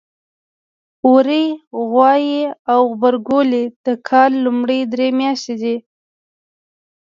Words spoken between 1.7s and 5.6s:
غوایی او غبرګولی د کال لومړۍ درې میاتشې